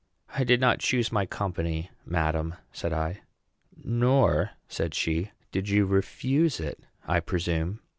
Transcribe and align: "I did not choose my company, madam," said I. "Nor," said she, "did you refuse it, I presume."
"I 0.29 0.43
did 0.43 0.59
not 0.59 0.79
choose 0.79 1.11
my 1.11 1.27
company, 1.27 1.91
madam," 2.07 2.55
said 2.71 2.91
I. 2.91 3.21
"Nor," 3.83 4.49
said 4.67 4.95
she, 4.95 5.29
"did 5.51 5.69
you 5.69 5.85
refuse 5.85 6.59
it, 6.59 6.79
I 7.05 7.19
presume." 7.19 7.81